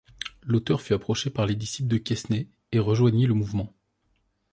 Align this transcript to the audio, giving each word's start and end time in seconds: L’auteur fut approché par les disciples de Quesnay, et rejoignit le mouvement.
L’auteur 0.41 0.81
fut 0.81 0.95
approché 0.95 1.29
par 1.29 1.45
les 1.45 1.53
disciples 1.55 1.87
de 1.87 1.99
Quesnay, 1.99 2.47
et 2.71 2.79
rejoignit 2.79 3.27
le 3.27 3.35
mouvement. 3.35 3.71